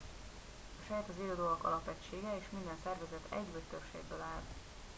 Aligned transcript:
a 0.79 0.83
sejt 0.87 1.09
az 1.09 1.15
élő 1.23 1.35
dolgok 1.35 1.63
alapegysége 1.63 2.37
és 2.39 2.45
minden 2.49 2.77
szervezet 2.83 3.31
egy 3.31 3.51
vagy 3.51 3.61
több 3.69 3.81
sejtből 3.91 4.21
áll 4.21 4.41